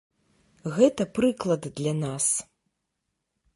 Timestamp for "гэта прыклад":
0.77-1.69